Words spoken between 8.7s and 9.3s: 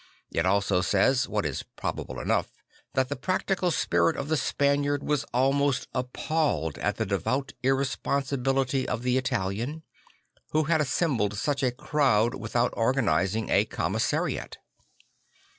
of the